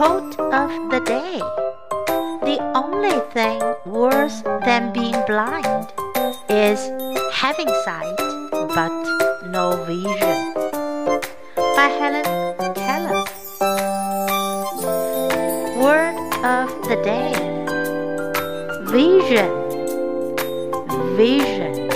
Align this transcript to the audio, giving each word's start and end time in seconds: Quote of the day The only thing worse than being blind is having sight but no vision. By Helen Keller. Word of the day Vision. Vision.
Quote 0.00 0.40
of 0.40 0.70
the 0.90 1.00
day 1.04 1.36
The 2.48 2.58
only 2.74 3.20
thing 3.34 3.60
worse 3.84 4.40
than 4.64 4.94
being 4.94 5.20
blind 5.26 5.92
is 6.48 6.80
having 7.34 7.68
sight 7.84 8.16
but 8.74 8.96
no 9.50 9.84
vision. 9.84 10.54
By 11.76 11.88
Helen 12.00 12.24
Keller. 12.80 13.24
Word 15.84 16.16
of 16.48 16.70
the 16.88 16.96
day 17.04 17.36
Vision. 18.88 19.52
Vision. 21.18 21.89